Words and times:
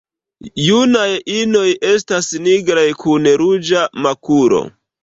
Junaj 0.61 1.09
inoj 1.35 1.67
estas 1.91 2.33
nigraj 2.49 2.89
kun 3.05 3.35
ruĝa 3.45 3.89
makulo. 4.09 4.69